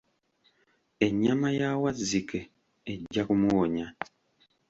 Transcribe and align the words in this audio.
Ennyama 1.05 1.49
ya 1.59 1.69
Wazzike 1.81 2.39
ejja 2.91 3.21
kumuwonya. 3.27 3.85